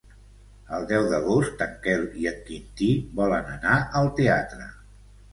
[0.75, 2.87] El deu d'agost en Quel i en Quintí
[3.19, 4.67] volen anar al teatre.